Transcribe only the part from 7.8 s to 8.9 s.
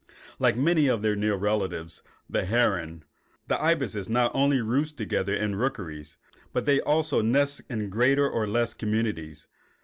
greater or less